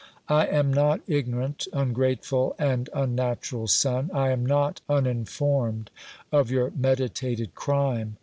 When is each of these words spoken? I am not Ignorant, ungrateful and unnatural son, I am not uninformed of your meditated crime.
I 0.29 0.47
am 0.47 0.73
not 0.73 1.01
Ignorant, 1.05 1.67
ungrateful 1.71 2.55
and 2.57 2.89
unnatural 2.91 3.67
son, 3.67 4.09
I 4.15 4.31
am 4.31 4.43
not 4.43 4.81
uninformed 4.89 5.91
of 6.31 6.49
your 6.49 6.71
meditated 6.75 7.53
crime. 7.53 8.17